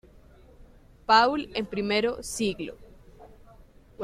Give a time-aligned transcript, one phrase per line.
[1.05, 2.73] Paul en primero siglo.